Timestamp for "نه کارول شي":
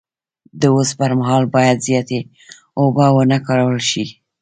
3.31-4.05